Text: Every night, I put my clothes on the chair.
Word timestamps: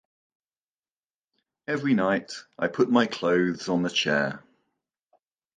Every 1.67 1.93
night, 1.93 2.31
I 2.57 2.69
put 2.69 2.89
my 2.89 3.05
clothes 3.05 3.69
on 3.69 3.83
the 3.83 3.89
chair. 3.91 4.43